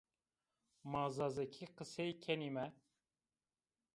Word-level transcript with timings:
Ma 0.91 1.03
zazakî 1.17 1.65
qesey 1.77 2.11
kenîme. 2.23 2.67